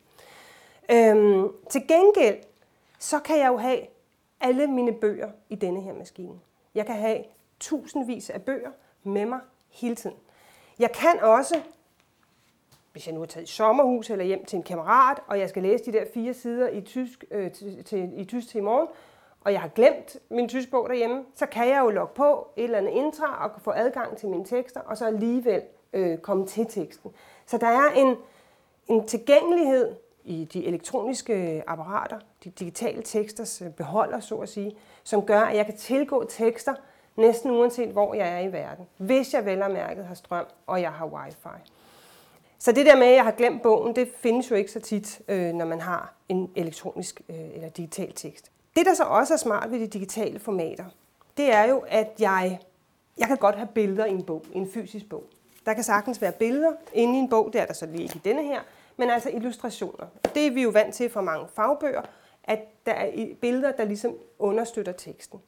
Øhm, 0.90 1.48
til 1.70 1.88
gengæld, 1.88 2.36
så 2.98 3.18
kan 3.18 3.38
jeg 3.38 3.48
jo 3.48 3.56
have 3.56 3.80
alle 4.40 4.66
mine 4.66 4.92
bøger 4.92 5.28
i 5.48 5.54
denne 5.54 5.80
her 5.80 5.92
maskine. 5.94 6.34
Jeg 6.74 6.86
kan 6.86 6.94
have 6.94 7.24
tusindvis 7.60 8.30
af 8.30 8.42
bøger 8.42 8.70
med 9.02 9.26
mig 9.26 9.40
hele 9.68 9.94
tiden. 9.94 10.16
Jeg 10.78 10.92
kan 10.92 11.20
også, 11.22 11.60
hvis 12.92 13.06
jeg 13.06 13.14
nu 13.14 13.22
er 13.22 13.26
taget 13.26 13.48
i 13.48 13.52
sommerhus 13.52 14.10
eller 14.10 14.24
hjem 14.24 14.44
til 14.44 14.56
en 14.56 14.62
kammerat, 14.62 15.18
og 15.26 15.38
jeg 15.38 15.48
skal 15.48 15.62
læse 15.62 15.84
de 15.84 15.92
der 15.92 16.04
fire 16.14 16.34
sider 16.34 16.68
i 16.68 16.80
tysk, 16.80 17.24
øh, 17.30 17.52
til, 17.52 17.84
til, 17.84 18.20
i 18.20 18.24
tysk 18.24 18.48
til 18.48 18.58
i 18.58 18.62
morgen, 18.62 18.88
og 19.40 19.52
jeg 19.52 19.60
har 19.60 19.68
glemt 19.68 20.16
min 20.30 20.48
tysk 20.48 20.70
bog 20.70 20.88
derhjemme, 20.88 21.24
så 21.34 21.46
kan 21.46 21.68
jeg 21.68 21.80
jo 21.80 21.90
logge 21.90 22.14
på 22.14 22.48
et 22.56 22.64
eller 22.64 22.78
andet 22.78 22.92
intra 22.92 23.44
og 23.44 23.60
få 23.60 23.70
adgang 23.70 24.16
til 24.16 24.28
mine 24.28 24.44
tekster, 24.44 24.80
og 24.80 24.96
så 24.96 25.06
alligevel 25.06 25.62
øh, 25.92 26.18
komme 26.18 26.46
til 26.46 26.66
teksten. 26.66 27.10
Så 27.46 27.58
der 27.58 27.66
er 27.66 27.90
en, 27.96 28.16
en 28.88 29.06
tilgængelighed 29.06 29.94
i 30.24 30.44
de 30.44 30.66
elektroniske 30.66 31.62
apparater, 31.66 32.18
de 32.44 32.50
digitale 32.50 33.02
teksters 33.02 33.62
øh, 33.62 33.70
beholder, 33.70 34.20
så 34.20 34.34
at 34.34 34.48
sige, 34.48 34.76
som 35.04 35.26
gør, 35.26 35.40
at 35.40 35.56
jeg 35.56 35.66
kan 35.66 35.76
tilgå 35.76 36.24
tekster 36.24 36.74
næsten 37.18 37.50
uanset 37.50 37.88
hvor 37.88 38.14
jeg 38.14 38.34
er 38.34 38.38
i 38.38 38.52
verden, 38.52 38.86
hvis 38.96 39.34
jeg 39.34 39.44
vel 39.44 39.62
og 39.62 39.70
mærket 39.70 40.04
har 40.04 40.14
strøm, 40.14 40.46
og 40.66 40.82
jeg 40.82 40.92
har 40.92 41.06
wifi. 41.06 41.72
Så 42.58 42.72
det 42.72 42.86
der 42.86 42.96
med, 42.96 43.06
at 43.06 43.14
jeg 43.14 43.24
har 43.24 43.30
glemt 43.30 43.62
bogen, 43.62 43.96
det 43.96 44.08
findes 44.16 44.50
jo 44.50 44.54
ikke 44.56 44.70
så 44.70 44.80
tit, 44.80 45.20
øh, 45.28 45.52
når 45.52 45.64
man 45.64 45.80
har 45.80 46.14
en 46.28 46.50
elektronisk 46.56 47.20
øh, 47.28 47.54
eller 47.54 47.68
digital 47.68 48.12
tekst. 48.12 48.50
Det, 48.76 48.86
der 48.86 48.94
så 48.94 49.04
også 49.04 49.34
er 49.34 49.38
smart 49.38 49.70
ved 49.70 49.80
de 49.80 49.86
digitale 49.86 50.38
formater, 50.38 50.84
det 51.36 51.52
er 51.52 51.64
jo, 51.64 51.84
at 51.88 52.08
jeg, 52.18 52.58
jeg 53.18 53.26
kan 53.26 53.36
godt 53.36 53.56
have 53.56 53.68
billeder 53.74 54.04
i 54.04 54.10
en 54.10 54.22
bog, 54.22 54.44
i 54.54 54.58
en 54.58 54.70
fysisk 54.70 55.08
bog. 55.08 55.24
Der 55.66 55.74
kan 55.74 55.84
sagtens 55.84 56.22
være 56.22 56.32
billeder 56.32 56.72
inde 56.92 57.14
i 57.14 57.18
en 57.18 57.28
bog, 57.28 57.50
det 57.52 57.60
er 57.60 57.66
der 57.66 57.74
så 57.74 57.86
lige 57.86 58.02
ikke 58.02 58.16
i 58.16 58.20
denne 58.24 58.44
her, 58.44 58.60
men 58.96 59.10
altså 59.10 59.30
illustrationer. 59.30 60.06
Det 60.34 60.46
er 60.46 60.50
vi 60.50 60.62
jo 60.62 60.68
vant 60.68 60.94
til 60.94 61.10
fra 61.10 61.20
mange 61.20 61.46
fagbøger, 61.54 62.02
at 62.44 62.86
der 62.86 62.92
er 62.92 63.26
billeder, 63.40 63.72
der 63.72 63.84
ligesom 63.84 64.14
understøtter 64.38 64.92
teksten. 64.92 65.40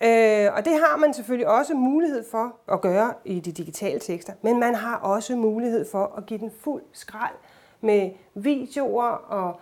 Øh, 0.00 0.48
og 0.56 0.64
det 0.64 0.72
har 0.72 0.96
man 0.96 1.14
selvfølgelig 1.14 1.48
også 1.48 1.74
mulighed 1.74 2.24
for 2.30 2.56
at 2.72 2.80
gøre 2.80 3.14
i 3.24 3.40
de 3.40 3.52
digitale 3.52 4.00
tekster, 4.00 4.32
men 4.42 4.60
man 4.60 4.74
har 4.74 4.96
også 4.96 5.36
mulighed 5.36 5.90
for 5.90 6.14
at 6.16 6.26
give 6.26 6.38
den 6.38 6.50
fuld 6.60 6.82
skrald 6.92 7.34
med 7.80 8.10
videoer 8.34 9.04
og 9.04 9.60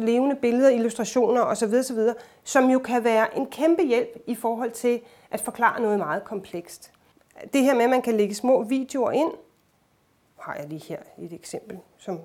levende 0.00 0.36
billeder, 0.36 0.70
illustrationer 0.70 1.40
osv., 1.40 1.74
osv., 1.74 1.98
som 2.44 2.70
jo 2.70 2.78
kan 2.78 3.04
være 3.04 3.36
en 3.36 3.46
kæmpe 3.46 3.82
hjælp 3.82 4.22
i 4.26 4.34
forhold 4.34 4.70
til 4.70 5.00
at 5.30 5.40
forklare 5.40 5.80
noget 5.80 5.98
meget 5.98 6.24
komplekst. 6.24 6.92
Det 7.52 7.62
her 7.62 7.74
med, 7.74 7.84
at 7.84 7.90
man 7.90 8.02
kan 8.02 8.16
lægge 8.16 8.34
små 8.34 8.62
videoer 8.62 9.10
ind, 9.10 9.32
har 10.38 10.54
jeg 10.54 10.68
lige 10.68 10.84
her 10.88 10.98
et 11.18 11.32
eksempel, 11.32 11.78
som, 11.98 12.20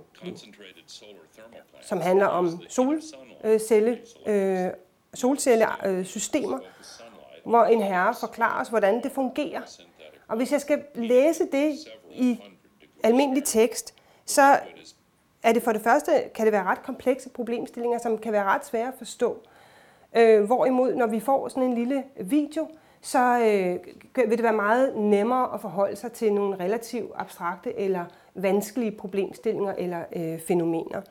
som 1.82 2.02
handler 2.02 2.26
om 2.26 2.62
solcelle, 2.70 4.00
øh, 4.26 4.70
solcellesystemer, 5.14 6.60
hvor 7.46 7.64
en 7.64 7.82
herre 7.82 8.16
forklarer 8.20 8.62
os, 8.62 8.68
hvordan 8.68 9.04
det 9.04 9.12
fungerer. 9.12 9.62
Og 10.28 10.38
hvis 10.38 10.52
jeg 10.52 10.62
skal 10.62 10.84
læse 10.96 11.44
det 11.52 11.76
i 12.12 12.40
almindelig 13.04 13.44
tekst, 13.44 13.94
så 14.26 14.60
er 15.44 15.54
det 15.54 15.64
for 15.64 15.72
det 15.72 15.82
første, 15.82 16.12
kan 16.36 16.46
det 16.46 16.54
være 16.54 16.64
ret 16.64 16.84
komplekse 16.84 17.30
problemstillinger, 17.30 18.00
som 18.00 18.18
kan 18.18 18.32
være 18.34 18.44
ret 18.44 18.66
svære 18.66 18.88
at 18.88 18.94
forstå. 18.98 19.38
Øh, 20.16 20.44
hvorimod, 20.44 20.96
når 20.96 21.08
vi 21.08 21.20
får 21.20 21.48
sådan 21.48 21.64
en 21.64 21.76
lille 21.76 22.04
video, 22.22 22.68
så 23.02 23.40
øh, 23.40 23.80
vil 24.30 24.38
det 24.38 24.44
være 24.44 24.54
meget 24.54 24.98
nemmere 24.98 25.54
at 25.54 25.62
forholde 25.62 25.96
sig 25.96 26.12
til 26.12 26.34
nogle 26.34 26.60
relativt 26.60 27.12
abstrakte 27.16 27.80
eller 27.80 28.06
vanskelige 28.36 28.92
problemstillinger 28.92 29.74
eller 29.78 30.04
øh, 30.16 30.40
fænomener. 30.40 31.02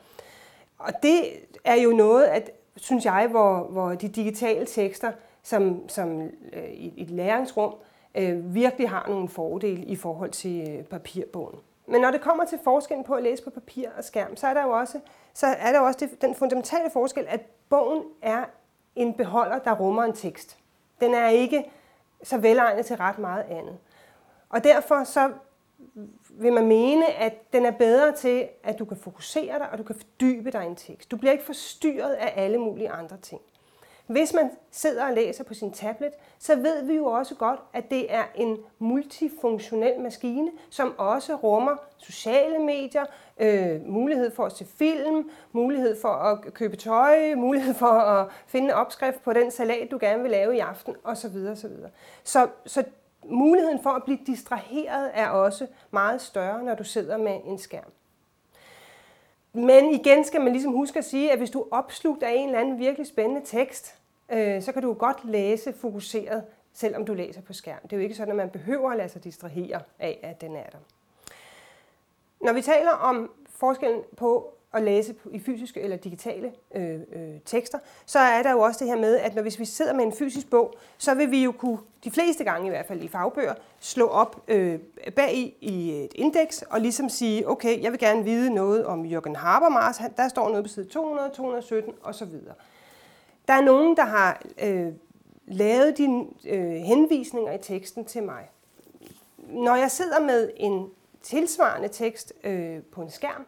Og 0.77 0.93
det 1.03 1.21
er 1.63 1.75
jo 1.75 1.89
noget, 1.89 2.23
at, 2.23 2.51
synes 2.75 3.05
jeg, 3.05 3.27
hvor, 3.31 3.59
hvor 3.59 3.89
de 3.89 4.07
digitale 4.07 4.65
tekster 4.65 5.11
som, 5.45 5.89
som 5.89 6.21
øh, 6.53 6.69
i 6.69 6.93
et 6.97 7.09
læringsrum 7.09 7.75
øh, 8.15 8.55
virkelig 8.55 8.89
har 8.89 9.05
nogle 9.09 9.29
fordele 9.29 9.83
i 9.85 9.95
forhold 9.95 10.31
til 10.31 10.69
øh, 10.69 10.83
papirbogen. 10.83 11.59
Men 11.87 12.01
når 12.01 12.11
det 12.11 12.21
kommer 12.21 12.45
til 12.45 12.59
forskellen 12.63 13.03
på 13.03 13.13
at 13.13 13.23
læse 13.23 13.43
på 13.43 13.49
papir 13.49 13.89
og 13.97 14.03
skærm, 14.03 14.35
så 14.35 14.47
er 14.47 14.53
der 14.53 14.63
jo 14.63 14.69
også, 14.69 14.99
så 15.33 15.47
er 15.47 15.71
der 15.71 15.79
jo 15.79 15.85
også 15.85 15.99
det, 15.99 16.21
den 16.21 16.35
fundamentale 16.35 16.89
forskel, 16.89 17.25
at 17.27 17.41
bogen 17.69 18.03
er 18.21 18.45
en 18.95 19.13
beholder, 19.13 19.59
der 19.59 19.75
rummer 19.75 20.03
en 20.03 20.13
tekst. 20.13 20.57
Den 21.01 21.13
er 21.13 21.29
ikke 21.29 21.71
så 22.23 22.37
velegnet 22.37 22.85
til 22.85 22.95
ret 22.95 23.19
meget 23.19 23.43
andet. 23.49 23.77
Og 24.49 24.63
derfor 24.63 25.03
så 25.03 25.31
vil 26.29 26.53
man 26.53 26.67
mene, 26.67 27.05
at 27.13 27.53
den 27.53 27.65
er 27.65 27.71
bedre 27.71 28.11
til, 28.11 28.47
at 28.63 28.79
du 28.79 28.85
kan 28.85 28.97
fokusere 28.97 29.59
dig, 29.59 29.69
og 29.71 29.77
du 29.77 29.83
kan 29.83 29.95
fordybe 29.95 30.51
dig 30.51 30.63
i 30.63 30.67
en 30.67 30.75
tekst. 30.75 31.11
Du 31.11 31.17
bliver 31.17 31.31
ikke 31.31 31.45
forstyrret 31.45 32.13
af 32.13 32.33
alle 32.35 32.57
mulige 32.57 32.89
andre 32.89 33.17
ting. 33.17 33.41
Hvis 34.07 34.33
man 34.33 34.51
sidder 34.71 35.05
og 35.05 35.13
læser 35.13 35.43
på 35.43 35.53
sin 35.53 35.71
tablet, 35.71 36.11
så 36.39 36.55
ved 36.55 36.83
vi 36.83 36.93
jo 36.93 37.05
også 37.05 37.35
godt, 37.35 37.59
at 37.73 37.89
det 37.89 38.13
er 38.13 38.23
en 38.35 38.57
multifunktionel 38.79 39.99
maskine, 39.99 40.51
som 40.69 40.93
også 40.97 41.35
rummer 41.35 41.75
sociale 41.97 42.59
medier, 42.59 43.05
øh, 43.39 43.85
mulighed 43.85 44.35
for 44.35 44.45
at 44.45 44.57
se 44.57 44.65
film, 44.65 45.29
mulighed 45.51 46.01
for 46.01 46.09
at 46.09 46.53
købe 46.53 46.75
tøj, 46.75 47.35
mulighed 47.35 47.73
for 47.73 47.85
at 47.85 48.27
finde 48.47 48.67
en 48.67 48.73
opskrift 48.73 49.23
på 49.23 49.33
den 49.33 49.51
salat, 49.51 49.91
du 49.91 49.97
gerne 50.01 50.21
vil 50.21 50.31
lave 50.31 50.55
i 50.55 50.59
aften, 50.59 50.95
osv. 51.03 51.35
osv. 51.51 51.71
Så, 52.23 52.47
så 52.65 52.83
muligheden 53.25 53.83
for 53.83 53.89
at 53.89 54.03
blive 54.03 54.19
distraheret 54.27 55.11
er 55.13 55.29
også 55.29 55.67
meget 55.91 56.21
større, 56.21 56.63
når 56.63 56.75
du 56.75 56.83
sidder 56.83 57.17
med 57.17 57.39
en 57.45 57.57
skærm. 57.57 57.91
Men 59.55 59.91
igen 59.91 60.23
skal 60.23 60.41
man 60.41 60.51
ligesom 60.51 60.71
huske 60.71 60.99
at 60.99 61.05
sige, 61.05 61.31
at 61.31 61.37
hvis 61.37 61.49
du 61.49 61.61
er 61.61 61.67
opslugt 61.71 62.23
af 62.23 62.31
en 62.35 62.49
eller 62.49 62.59
anden 62.59 62.79
virkelig 62.79 63.07
spændende 63.07 63.41
tekst, 63.45 63.95
øh, 64.31 64.61
så 64.61 64.71
kan 64.71 64.81
du 64.81 64.93
godt 64.93 65.25
læse 65.25 65.73
fokuseret, 65.73 66.43
selvom 66.73 67.05
du 67.05 67.13
læser 67.13 67.41
på 67.41 67.53
skærm. 67.53 67.79
Det 67.83 67.93
er 67.93 67.97
jo 67.97 68.03
ikke 68.03 68.15
sådan, 68.15 68.31
at 68.31 68.35
man 68.35 68.49
behøver 68.49 68.91
at 68.91 68.97
lade 68.97 69.09
sig 69.09 69.23
distrahere 69.23 69.81
af, 69.99 70.19
at 70.23 70.41
den 70.41 70.55
er 70.55 70.69
der. 70.71 70.77
Når 72.41 72.53
vi 72.53 72.61
taler 72.61 72.91
om 72.91 73.31
forskellen 73.49 74.01
på 74.17 74.53
at 74.75 74.83
læse 74.83 75.15
i 75.31 75.39
fysiske 75.39 75.81
eller 75.81 75.97
digitale 75.97 76.51
øh, 76.75 76.93
øh, 76.93 77.39
tekster, 77.45 77.79
så 78.05 78.19
er 78.19 78.43
der 78.43 78.51
jo 78.51 78.59
også 78.59 78.79
det 78.79 78.87
her 78.87 79.01
med, 79.01 79.17
at 79.17 79.35
når 79.35 79.41
hvis 79.41 79.59
vi 79.59 79.65
sidder 79.65 79.93
med 79.93 80.05
en 80.05 80.13
fysisk 80.13 80.49
bog, 80.49 80.73
så 80.97 81.13
vil 81.13 81.31
vi 81.31 81.43
jo 81.43 81.51
kunne, 81.51 81.77
de 82.03 82.11
fleste 82.11 82.43
gange 82.43 82.67
i 82.67 82.69
hvert 82.69 82.85
fald 82.85 83.03
i 83.03 83.07
fagbøger, 83.07 83.53
slå 83.79 84.07
op 84.07 84.43
øh, 84.47 84.79
bag 85.15 85.33
i, 85.33 85.55
i 85.61 86.03
et 86.03 86.11
indeks 86.15 86.61
og 86.61 86.81
ligesom 86.81 87.09
sige, 87.09 87.49
okay, 87.49 87.81
jeg 87.81 87.91
vil 87.91 87.99
gerne 87.99 88.23
vide 88.23 88.53
noget 88.53 88.85
om 88.85 89.05
Jürgen 89.05 89.37
Habermas, 89.37 90.01
der 90.17 90.27
står 90.27 90.49
noget 90.49 90.63
på 90.63 90.69
side 90.69 90.85
200, 90.85 91.29
217 91.29 91.93
osv. 92.03 92.27
Der 93.47 93.53
er 93.53 93.61
nogen, 93.61 93.97
der 93.97 94.05
har 94.05 94.41
øh, 94.63 94.87
lavet 95.47 95.97
de 95.97 96.25
øh, 96.47 96.71
henvisninger 96.71 97.51
i 97.51 97.57
teksten 97.61 98.05
til 98.05 98.23
mig. 98.23 98.49
Når 99.37 99.75
jeg 99.75 99.91
sidder 99.91 100.19
med 100.19 100.51
en 100.57 100.89
tilsvarende 101.21 101.87
tekst 101.87 102.33
øh, 102.43 102.79
på 102.91 103.01
en 103.01 103.09
skærm, 103.09 103.45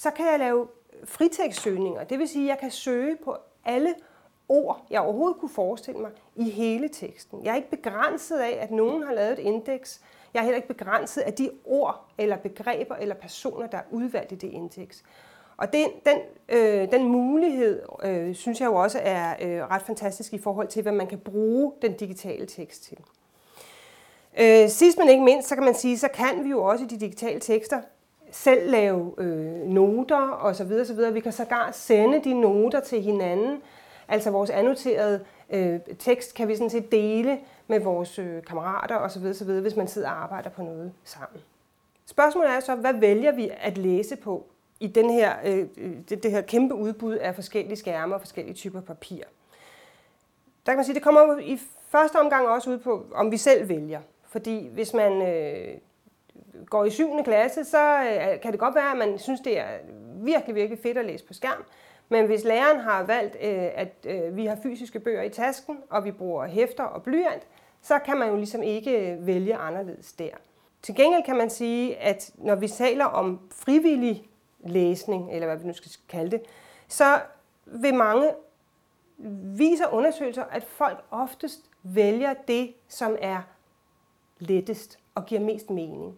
så 0.00 0.10
kan 0.10 0.26
jeg 0.26 0.38
lave 0.38 0.68
fritekstsøgninger. 1.04 2.04
Det 2.04 2.18
vil 2.18 2.28
sige, 2.28 2.44
at 2.44 2.48
jeg 2.48 2.58
kan 2.58 2.70
søge 2.70 3.16
på 3.24 3.36
alle 3.64 3.94
ord, 4.48 4.86
jeg 4.90 5.00
overhovedet 5.00 5.40
kunne 5.40 5.50
forestille 5.50 6.00
mig 6.00 6.10
i 6.36 6.50
hele 6.50 6.88
teksten. 6.88 7.44
Jeg 7.44 7.50
er 7.52 7.56
ikke 7.56 7.70
begrænset 7.70 8.38
af, 8.38 8.58
at 8.60 8.70
nogen 8.70 9.02
har 9.02 9.14
lavet 9.14 9.32
et 9.32 9.38
indeks. 9.38 10.00
Jeg 10.34 10.40
er 10.40 10.44
heller 10.44 10.56
ikke 10.56 10.68
begrænset 10.68 11.20
af 11.20 11.32
de 11.32 11.50
ord 11.64 12.08
eller 12.18 12.36
begreber 12.36 12.94
eller 12.94 13.14
personer, 13.14 13.66
der 13.66 13.78
er 13.78 13.82
udvalgt 13.90 14.32
i 14.32 14.34
det 14.34 14.48
indeks. 14.48 15.04
Og 15.56 15.72
den, 15.72 15.88
den, 16.06 16.18
øh, 16.48 16.92
den 16.92 17.04
mulighed, 17.04 17.82
øh, 18.02 18.34
synes 18.34 18.60
jeg 18.60 18.66
jo 18.66 18.74
også 18.74 18.98
er 19.02 19.34
øh, 19.40 19.70
ret 19.70 19.82
fantastisk 19.82 20.32
i 20.32 20.38
forhold 20.38 20.68
til, 20.68 20.82
hvad 20.82 20.92
man 20.92 21.06
kan 21.06 21.18
bruge 21.18 21.72
den 21.82 21.92
digitale 21.92 22.46
tekst 22.46 22.82
til. 22.82 22.98
Øh, 24.40 24.68
sidst 24.68 24.98
men 24.98 25.08
ikke 25.08 25.24
mindst, 25.24 25.48
så 25.48 25.54
kan 25.54 25.64
man 25.64 25.74
sige, 25.74 25.98
så 25.98 26.08
kan 26.08 26.44
vi 26.44 26.50
jo 26.50 26.64
også 26.64 26.84
i 26.84 26.88
de 26.88 27.00
digitale 27.00 27.40
tekster 27.40 27.80
selv 28.30 28.70
lave 28.70 29.14
øh, 29.18 29.66
noter 29.66 30.28
og 30.28 30.56
så 30.56 30.64
videre, 30.64 30.86
så 30.86 30.94
videre. 30.94 31.12
Vi 31.12 31.20
kan 31.20 31.32
sågar 31.32 31.70
sende 31.72 32.24
de 32.24 32.40
noter 32.40 32.80
til 32.80 33.02
hinanden. 33.02 33.62
Altså 34.08 34.30
vores 34.30 34.50
annoterede 34.50 35.24
øh, 35.50 35.80
tekst 35.98 36.34
kan 36.34 36.48
vi 36.48 36.56
sådan 36.56 36.70
set 36.70 36.92
dele 36.92 37.38
med 37.66 37.80
vores 37.80 38.18
øh, 38.18 38.42
kammerater 38.42 38.96
og 38.96 39.10
så 39.10 39.18
videre, 39.18 39.34
så 39.34 39.44
videre, 39.44 39.62
hvis 39.62 39.76
man 39.76 39.88
sidder 39.88 40.08
og 40.08 40.22
arbejder 40.22 40.50
på 40.50 40.62
noget 40.62 40.92
sammen. 41.04 41.40
Spørgsmålet 42.06 42.50
er 42.50 42.60
så, 42.60 42.74
hvad 42.74 42.94
vælger 42.94 43.32
vi 43.32 43.50
at 43.60 43.78
læse 43.78 44.16
på 44.16 44.46
i 44.80 44.86
den 44.86 45.10
her, 45.10 45.32
øh, 45.44 45.66
øh 45.78 45.92
det, 46.08 46.22
det 46.22 46.30
her 46.30 46.40
kæmpe 46.40 46.74
udbud 46.74 47.14
af 47.14 47.34
forskellige 47.34 47.76
skærme 47.76 48.14
og 48.14 48.20
forskellige 48.20 48.54
typer 48.54 48.80
papir? 48.80 49.24
Der 50.66 50.72
kan 50.72 50.76
man 50.76 50.84
sige, 50.84 50.94
det 50.94 51.02
kommer 51.02 51.38
i 51.38 51.60
første 51.88 52.16
omgang 52.16 52.48
også 52.48 52.70
ud 52.70 52.78
på, 52.78 53.06
om 53.14 53.30
vi 53.30 53.36
selv 53.36 53.68
vælger. 53.68 54.00
Fordi 54.24 54.68
hvis 54.68 54.94
man 54.94 55.22
øh, 55.22 55.78
går 56.66 56.84
i 56.84 56.90
7. 56.90 57.24
klasse, 57.24 57.64
så 57.64 58.00
øh, 58.00 58.40
kan 58.40 58.52
det 58.52 58.60
godt 58.60 58.74
være, 58.74 58.90
at 58.90 58.98
man 58.98 59.18
synes, 59.18 59.40
det 59.40 59.58
er 59.58 59.66
virkelig, 60.14 60.54
virkelig 60.54 60.78
fedt 60.82 60.98
at 60.98 61.04
læse 61.04 61.24
på 61.24 61.34
skærm. 61.34 61.64
Men 62.08 62.26
hvis 62.26 62.44
læreren 62.44 62.80
har 62.80 63.02
valgt, 63.02 63.36
øh, 63.42 63.68
at 63.74 63.94
øh, 64.04 64.36
vi 64.36 64.46
har 64.46 64.58
fysiske 64.62 65.00
bøger 65.00 65.22
i 65.22 65.28
tasken, 65.28 65.78
og 65.90 66.04
vi 66.04 66.10
bruger 66.10 66.46
hæfter 66.46 66.84
og 66.84 67.02
blyant, 67.02 67.46
så 67.82 67.98
kan 67.98 68.16
man 68.16 68.28
jo 68.28 68.36
ligesom 68.36 68.62
ikke 68.62 69.12
øh, 69.12 69.26
vælge 69.26 69.56
anderledes 69.56 70.12
der. 70.12 70.30
Til 70.82 70.94
gengæld 70.94 71.22
kan 71.24 71.36
man 71.36 71.50
sige, 71.50 71.96
at 71.96 72.30
når 72.34 72.54
vi 72.54 72.68
taler 72.68 73.04
om 73.04 73.40
frivillig 73.50 74.28
læsning, 74.64 75.32
eller 75.32 75.46
hvad 75.46 75.56
vi 75.56 75.66
nu 75.66 75.72
skal 75.72 75.90
kalde 76.08 76.30
det, 76.30 76.42
så 76.88 77.20
vil 77.66 77.94
mange 77.94 78.30
viser 79.56 79.86
undersøgelser, 79.92 80.44
at 80.44 80.64
folk 80.64 81.04
oftest 81.10 81.70
vælger 81.82 82.34
det, 82.48 82.74
som 82.88 83.16
er 83.20 83.42
lettest 84.38 84.98
og 85.14 85.26
giver 85.26 85.40
mest 85.40 85.70
mening. 85.70 86.14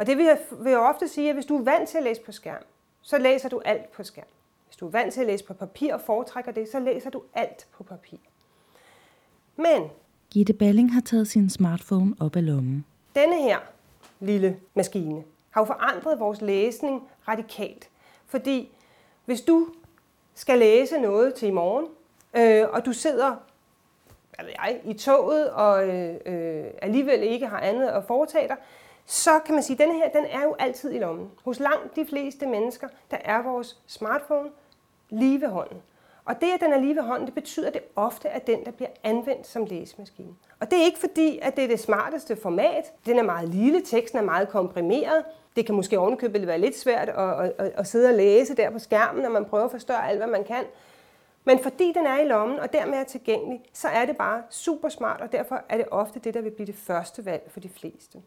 Og 0.00 0.06
det 0.06 0.16
vil 0.16 0.24
jeg, 0.24 0.38
vil 0.50 0.70
jeg 0.70 0.78
ofte 0.78 1.08
sige, 1.08 1.28
at 1.28 1.34
hvis 1.34 1.46
du 1.46 1.58
er 1.58 1.62
vant 1.62 1.88
til 1.88 1.98
at 1.98 2.04
læse 2.04 2.20
på 2.22 2.32
skærm, 2.32 2.62
så 3.02 3.18
læser 3.18 3.48
du 3.48 3.60
alt 3.64 3.92
på 3.92 4.02
skærm. 4.02 4.26
Hvis 4.66 4.76
du 4.76 4.86
er 4.86 4.90
vant 4.90 5.14
til 5.14 5.20
at 5.20 5.26
læse 5.26 5.44
på 5.44 5.54
papir 5.54 5.94
og 5.94 6.00
foretrækker 6.00 6.52
det, 6.52 6.68
så 6.68 6.78
læser 6.78 7.10
du 7.10 7.22
alt 7.34 7.66
på 7.72 7.82
papir. 7.82 8.16
Men 9.56 9.82
Gitte 10.30 10.52
Balling 10.52 10.92
har 10.92 11.00
taget 11.00 11.28
sin 11.28 11.50
smartphone 11.50 12.14
op 12.20 12.36
af 12.36 12.46
lommen. 12.46 12.84
Denne 13.14 13.42
her 13.42 13.58
lille 14.20 14.56
maskine 14.74 15.24
har 15.50 15.60
jo 15.60 15.64
forandret 15.64 16.20
vores 16.20 16.40
læsning 16.40 17.08
radikalt. 17.28 17.88
Fordi 18.26 18.72
hvis 19.24 19.40
du 19.40 19.68
skal 20.34 20.58
læse 20.58 20.98
noget 20.98 21.34
til 21.34 21.48
i 21.48 21.52
morgen, 21.52 21.86
øh, 22.34 22.68
og 22.72 22.86
du 22.86 22.92
sidder 22.92 23.36
ved 24.38 24.52
jeg, 24.64 24.80
i 24.84 24.92
toget 24.92 25.50
og 25.50 25.88
øh, 25.88 26.14
øh, 26.26 26.64
alligevel 26.82 27.22
ikke 27.22 27.46
har 27.46 27.60
andet 27.60 27.88
at 27.88 28.04
foretage 28.04 28.48
dig, 28.48 28.56
så 29.10 29.38
kan 29.46 29.54
man 29.54 29.62
sige, 29.62 29.82
at 29.82 29.88
den 29.88 29.96
her, 29.96 30.08
den 30.08 30.24
er 30.24 30.42
jo 30.42 30.56
altid 30.58 30.92
i 30.92 30.98
lommen. 30.98 31.30
Hos 31.44 31.60
langt 31.60 31.96
de 31.96 32.06
fleste 32.06 32.46
mennesker, 32.46 32.88
der 33.10 33.16
er 33.24 33.42
vores 33.42 33.78
smartphone 33.86 34.50
lige 35.08 35.40
ved 35.40 35.48
hånden. 35.48 35.82
Og 36.24 36.40
det, 36.40 36.46
at 36.54 36.60
den 36.60 36.72
er 36.72 36.80
lige 36.80 36.96
ved 36.96 37.02
hånden, 37.02 37.26
det 37.26 37.34
betyder, 37.34 37.66
at 37.66 37.74
det 37.74 37.82
ofte 37.96 38.28
er 38.28 38.38
den, 38.38 38.64
der 38.64 38.70
bliver 38.70 38.90
anvendt 39.02 39.46
som 39.46 39.64
læsemaskine. 39.64 40.34
Og 40.60 40.70
det 40.70 40.78
er 40.78 40.84
ikke 40.84 40.98
fordi, 40.98 41.38
at 41.42 41.56
det 41.56 41.64
er 41.64 41.68
det 41.68 41.80
smarteste 41.80 42.36
format. 42.36 42.92
Den 43.06 43.18
er 43.18 43.22
meget 43.22 43.48
lille, 43.48 43.82
teksten 43.84 44.18
er 44.18 44.22
meget 44.22 44.48
komprimeret. 44.48 45.24
Det 45.56 45.66
kan 45.66 45.74
måske 45.74 45.98
ovenikøbet 45.98 46.46
være 46.46 46.58
lidt 46.58 46.78
svært 46.78 47.08
at, 47.08 47.44
at, 47.44 47.52
at, 47.58 47.72
at 47.74 47.86
sidde 47.86 48.08
og 48.08 48.14
læse 48.14 48.56
der 48.56 48.70
på 48.70 48.78
skærmen, 48.78 49.22
når 49.22 49.30
man 49.30 49.44
prøver 49.44 49.64
at 49.64 49.70
forstørre 49.70 50.08
alt, 50.08 50.18
hvad 50.18 50.28
man 50.28 50.44
kan. 50.44 50.64
Men 51.44 51.58
fordi 51.58 51.92
den 51.92 52.06
er 52.06 52.18
i 52.18 52.24
lommen 52.24 52.58
og 52.58 52.72
dermed 52.72 52.98
er 52.98 53.04
tilgængelig, 53.04 53.60
så 53.72 53.88
er 53.88 54.04
det 54.04 54.16
bare 54.16 54.42
super 54.50 54.88
smart, 54.88 55.20
og 55.20 55.32
derfor 55.32 55.62
er 55.68 55.76
det 55.76 55.86
ofte 55.90 56.18
det, 56.18 56.34
der 56.34 56.40
vil 56.40 56.50
blive 56.50 56.66
det 56.66 56.76
første 56.76 57.24
valg 57.24 57.42
for 57.48 57.60
de 57.60 57.68
fleste. 57.68 58.18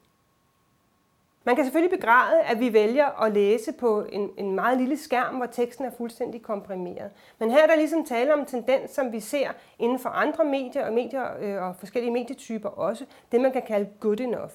Man 1.46 1.56
kan 1.56 1.66
selvfølgelig 1.66 2.00
begræde, 2.00 2.42
at 2.42 2.60
vi 2.60 2.74
vælger 2.74 3.22
at 3.24 3.34
læse 3.34 3.72
på 3.72 4.06
en, 4.12 4.30
en 4.38 4.56
meget 4.56 4.78
lille 4.78 4.98
skærm, 4.98 5.36
hvor 5.36 5.46
teksten 5.46 5.86
er 5.86 5.92
fuldstændig 5.98 6.42
komprimeret. 6.42 7.12
Men 7.40 7.52
her 7.52 7.64
er 7.64 7.68
der 7.68 7.76
ligesom 7.76 8.06
tale 8.06 8.34
om 8.34 8.40
en 8.40 8.46
tendens, 8.46 8.92
som 8.92 9.12
vi 9.12 9.20
ser 9.20 9.50
inden 9.80 10.00
for 10.00 10.10
andre 10.10 10.46
medier 10.46 10.86
og, 10.86 10.94
medier, 10.94 11.26
øh, 11.42 11.64
og 11.64 11.76
forskellige 11.76 12.14
medietyper 12.14 12.70
også, 12.70 13.06
det 13.32 13.42
man 13.42 13.52
kan 13.52 13.62
kalde 13.68 13.90
good 14.00 14.20
enough. 14.20 14.52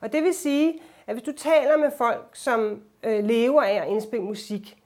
Og 0.00 0.12
det 0.12 0.22
vil 0.22 0.34
sige, 0.34 0.80
at 1.06 1.14
hvis 1.14 1.22
du 1.22 1.32
taler 1.32 1.76
med 1.76 1.90
folk, 1.98 2.28
som 2.32 2.82
øh, 3.02 3.24
lever 3.24 3.62
af 3.62 3.74
at 3.74 3.88
indspille 3.88 4.24
musik, 4.24 4.76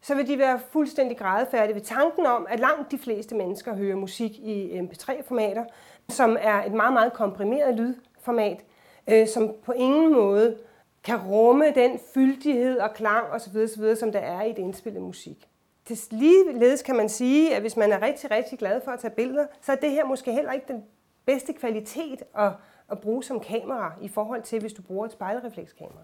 så 0.00 0.14
vil 0.14 0.28
de 0.28 0.38
være 0.38 0.60
fuldstændig 0.70 1.18
grædefærdige 1.18 1.74
ved 1.74 1.82
tanken 1.82 2.26
om, 2.26 2.46
at 2.50 2.60
langt 2.60 2.90
de 2.90 2.98
fleste 2.98 3.34
mennesker 3.34 3.74
hører 3.74 3.96
musik 3.96 4.30
i 4.38 4.72
øh, 4.72 4.82
MP3-formater, 4.82 5.64
som 6.08 6.36
er 6.40 6.64
et 6.64 6.72
meget, 6.72 6.92
meget 6.92 7.12
komprimeret 7.12 7.74
lydformat, 7.74 8.64
øh, 9.10 9.28
som 9.28 9.52
på 9.64 9.72
ingen 9.72 10.12
måde 10.12 10.56
kan 11.04 11.16
rumme 11.16 11.70
den 11.74 11.98
fyldighed 12.14 12.78
og 12.78 12.94
klang 12.94 13.26
osv., 13.26 13.56
osv. 13.56 13.96
som 13.96 14.12
der 14.12 14.18
er 14.18 14.42
i 14.42 14.48
det 14.48 14.58
indspillede 14.58 15.04
musik. 15.04 15.48
Til 15.84 15.98
ligeledes 16.10 16.82
kan 16.82 16.96
man 16.96 17.08
sige, 17.08 17.54
at 17.54 17.60
hvis 17.60 17.76
man 17.76 17.92
er 17.92 18.02
rigtig, 18.02 18.30
rigtig 18.30 18.58
glad 18.58 18.80
for 18.84 18.90
at 18.90 19.00
tage 19.00 19.14
billeder, 19.14 19.46
så 19.60 19.72
er 19.72 19.76
det 19.76 19.90
her 19.90 20.04
måske 20.04 20.32
heller 20.32 20.52
ikke 20.52 20.68
den 20.68 20.84
bedste 21.26 21.52
kvalitet 21.52 22.22
at, 22.38 22.52
at 22.90 23.00
bruge 23.00 23.24
som 23.24 23.40
kamera 23.40 23.92
i 24.02 24.08
forhold 24.08 24.42
til, 24.42 24.60
hvis 24.60 24.72
du 24.72 24.82
bruger 24.82 25.06
et 25.06 25.12
spejlreflekskamera. 25.12 26.02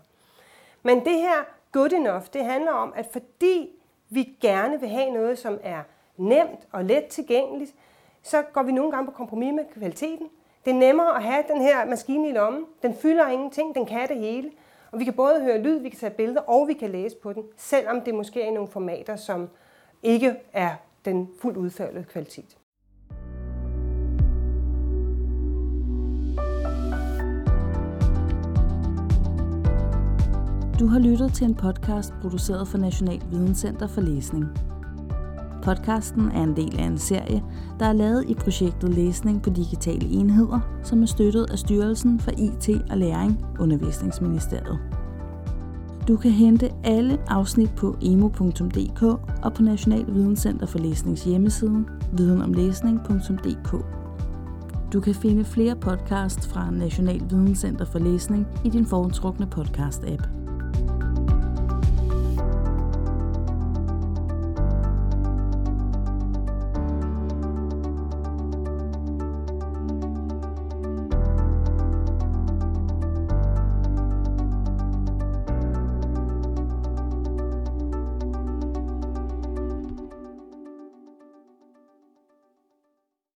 Men 0.82 1.04
det 1.04 1.14
her 1.14 1.44
good 1.72 1.92
enough, 1.92 2.24
det 2.32 2.44
handler 2.44 2.72
om, 2.72 2.92
at 2.96 3.06
fordi 3.12 3.70
vi 4.08 4.36
gerne 4.40 4.80
vil 4.80 4.88
have 4.88 5.10
noget, 5.10 5.38
som 5.38 5.58
er 5.62 5.82
nemt 6.16 6.68
og 6.72 6.84
let 6.84 7.04
tilgængeligt, 7.04 7.74
så 8.22 8.42
går 8.42 8.62
vi 8.62 8.72
nogle 8.72 8.92
gange 8.92 9.06
på 9.06 9.12
kompromis 9.12 9.54
med 9.54 9.64
kvaliteten. 9.74 10.28
Det 10.64 10.70
er 10.70 10.74
nemmere 10.74 11.16
at 11.16 11.22
have 11.22 11.44
den 11.48 11.60
her 11.60 11.84
maskine 11.84 12.28
i 12.28 12.32
lommen. 12.32 12.66
Den 12.82 12.94
fylder 12.94 13.28
ingenting, 13.28 13.74
den 13.74 13.86
kan 13.86 14.08
det 14.08 14.16
hele. 14.16 14.50
Og 14.92 14.98
vi 14.98 15.04
kan 15.04 15.14
både 15.14 15.42
høre 15.42 15.62
lyd, 15.62 15.78
vi 15.78 15.88
kan 15.88 15.98
tage 15.98 16.14
billeder, 16.14 16.40
og 16.40 16.68
vi 16.68 16.72
kan 16.72 16.90
læse 16.90 17.16
på 17.22 17.32
den, 17.32 17.42
selvom 17.56 18.00
det 18.00 18.14
måske 18.14 18.42
er 18.42 18.46
i 18.46 18.50
nogle 18.50 18.68
formater, 18.68 19.16
som 19.16 19.48
ikke 20.02 20.34
er 20.52 20.70
den 21.04 21.28
fuldt 21.42 21.56
udførte 21.56 22.06
kvalitet. 22.12 22.56
Du 30.80 30.86
har 30.86 30.98
lyttet 30.98 31.32
til 31.34 31.44
en 31.46 31.54
podcast 31.54 32.12
produceret 32.20 32.68
for 32.68 32.78
National 32.78 33.22
Videnscenter 33.30 33.86
for 33.86 34.00
Læsning. 34.00 34.44
Podcasten 35.62 36.30
er 36.34 36.42
en 36.42 36.56
del 36.56 36.78
af 36.78 36.84
en 36.84 36.98
serie, 36.98 37.42
der 37.80 37.86
er 37.86 37.92
lavet 37.92 38.24
i 38.28 38.34
projektet 38.34 38.94
Læsning 38.94 39.42
på 39.42 39.50
digitale 39.50 40.08
enheder, 40.08 40.60
som 40.82 41.02
er 41.02 41.06
støttet 41.06 41.50
af 41.50 41.58
Styrelsen 41.58 42.20
for 42.20 42.30
IT 42.30 42.68
og 42.90 42.98
Læring, 42.98 43.44
Undervisningsministeriet. 43.60 44.78
Du 46.08 46.16
kan 46.16 46.30
hente 46.30 46.70
alle 46.84 47.18
afsnit 47.28 47.70
på 47.76 47.96
emo.dk 48.02 49.02
og 49.42 49.54
på 49.54 49.62
National 49.62 50.04
Videnscenter 50.08 50.66
for 50.66 50.78
Læsnings 50.78 51.24
hjemmeside 51.24 51.84
videnomlæsning.dk. 52.12 53.84
Du 54.92 55.00
kan 55.00 55.14
finde 55.14 55.44
flere 55.44 55.76
podcasts 55.76 56.48
fra 56.48 56.70
National 56.70 57.20
Videnscenter 57.30 57.84
for 57.84 57.98
Læsning 57.98 58.46
i 58.64 58.68
din 58.68 58.86
foretrukne 58.86 59.48
podcast-app. 59.56 60.39